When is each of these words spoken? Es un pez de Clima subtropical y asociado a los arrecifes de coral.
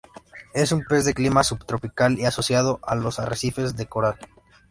Es 0.55 0.71
un 0.71 0.83
pez 0.83 1.05
de 1.05 1.13
Clima 1.13 1.43
subtropical 1.43 2.17
y 2.17 2.25
asociado 2.25 2.79
a 2.81 2.95
los 2.95 3.19
arrecifes 3.19 3.75
de 3.75 3.85
coral. 3.85 4.15